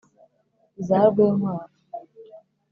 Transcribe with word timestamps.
iza 0.79 0.97
rwinkwavu; 1.09 1.77